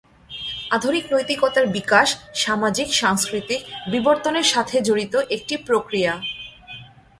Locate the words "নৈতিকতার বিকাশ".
1.11-2.07